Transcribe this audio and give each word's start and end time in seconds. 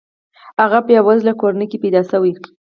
هغه 0.61 0.79
په 0.81 0.85
بې 0.87 0.99
وزله 1.07 1.33
کورنۍ 1.41 1.65
کې 1.71 1.81
پیدا 1.83 2.01
شوی. 2.11 2.33